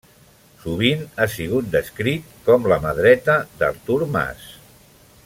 [0.61, 4.53] Sovint ha sigut descrit com la mà dreta d'Artur Mas.